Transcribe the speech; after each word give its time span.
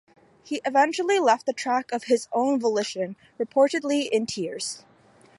He 0.43 0.61
eventually 0.65 1.19
left 1.19 1.45
the 1.45 1.53
track 1.53 1.91
of 1.91 2.05
his 2.05 2.27
own 2.33 2.59
volition, 2.59 3.15
reportedly 3.39 4.09
in 4.09 4.25
tears. 4.25 4.83